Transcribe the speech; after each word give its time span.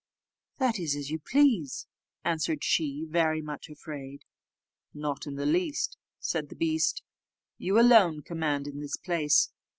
"That 0.57 0.79
is 0.79 0.95
as 0.95 1.11
you 1.11 1.19
please," 1.19 1.85
answered 2.23 2.63
she, 2.63 3.05
very 3.07 3.39
much 3.39 3.69
afraid. 3.69 4.25
"Not 4.95 5.27
in 5.27 5.35
the 5.35 5.45
least," 5.45 5.95
said 6.19 6.49
the 6.49 6.55
beast; 6.55 7.03
"you 7.59 7.79
alone 7.79 8.23
command 8.23 8.65
in 8.65 8.79
this 8.81 8.97
place. 8.97 9.51